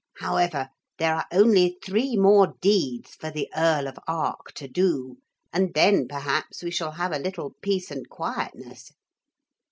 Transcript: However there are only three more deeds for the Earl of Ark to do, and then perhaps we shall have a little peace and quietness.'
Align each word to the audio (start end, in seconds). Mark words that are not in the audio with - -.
However 0.17 0.69
there 0.97 1.13
are 1.13 1.27
only 1.31 1.77
three 1.85 2.17
more 2.17 2.55
deeds 2.59 3.13
for 3.13 3.29
the 3.29 3.47
Earl 3.55 3.85
of 3.87 3.99
Ark 4.07 4.51
to 4.53 4.67
do, 4.67 5.19
and 5.53 5.75
then 5.75 6.07
perhaps 6.07 6.63
we 6.63 6.71
shall 6.71 6.93
have 6.93 7.11
a 7.11 7.19
little 7.19 7.53
peace 7.61 7.91
and 7.91 8.09
quietness.' 8.09 8.91